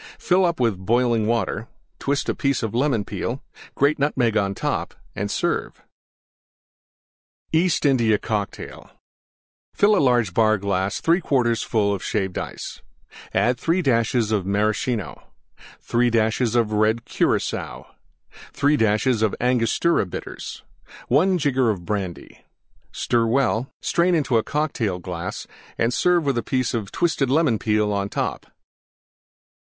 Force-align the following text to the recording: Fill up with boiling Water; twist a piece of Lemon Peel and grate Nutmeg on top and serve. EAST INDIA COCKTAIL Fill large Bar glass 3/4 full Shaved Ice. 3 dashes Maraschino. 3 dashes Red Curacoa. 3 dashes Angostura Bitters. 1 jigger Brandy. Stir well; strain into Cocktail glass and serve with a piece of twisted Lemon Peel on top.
Fill 0.17 0.45
up 0.45 0.59
with 0.59 0.79
boiling 0.83 1.27
Water; 1.27 1.67
twist 1.99 2.27
a 2.27 2.33
piece 2.33 2.63
of 2.63 2.73
Lemon 2.73 3.05
Peel 3.05 3.33
and 3.53 3.75
grate 3.75 3.99
Nutmeg 3.99 4.35
on 4.35 4.55
top 4.55 4.95
and 5.15 5.29
serve. 5.29 5.83
EAST 7.53 7.85
INDIA 7.85 8.17
COCKTAIL 8.17 8.89
Fill 9.75 10.01
large 10.01 10.33
Bar 10.33 10.57
glass 10.57 10.99
3/4 10.99 11.63
full 11.63 11.99
Shaved 11.99 12.39
Ice. 12.39 12.81
3 13.35 13.81
dashes 13.83 14.33
Maraschino. 14.33 15.23
3 15.81 16.09
dashes 16.09 16.55
Red 16.57 17.05
Curacoa. 17.05 17.85
3 18.53 18.77
dashes 18.77 19.23
Angostura 19.39 20.07
Bitters. 20.07 20.63
1 21.09 21.37
jigger 21.37 21.75
Brandy. 21.77 22.39
Stir 22.91 23.27
well; 23.27 23.71
strain 23.83 24.15
into 24.15 24.41
Cocktail 24.41 24.97
glass 24.97 25.45
and 25.77 25.93
serve 25.93 26.25
with 26.25 26.39
a 26.39 26.41
piece 26.41 26.73
of 26.73 26.91
twisted 26.91 27.29
Lemon 27.29 27.59
Peel 27.59 27.93
on 27.93 28.09
top. 28.09 28.47